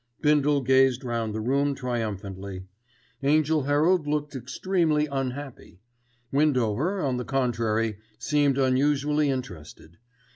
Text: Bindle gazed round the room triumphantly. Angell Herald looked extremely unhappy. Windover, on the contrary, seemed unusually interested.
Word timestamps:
Bindle 0.19 0.61
gazed 0.61 1.03
round 1.03 1.31
the 1.31 1.39
room 1.39 1.75
triumphantly. 1.75 2.65
Angell 3.21 3.61
Herald 3.65 4.07
looked 4.07 4.35
extremely 4.35 5.05
unhappy. 5.05 5.79
Windover, 6.31 6.99
on 6.99 7.17
the 7.17 7.23
contrary, 7.23 7.99
seemed 8.17 8.57
unusually 8.57 9.29
interested. 9.29 9.99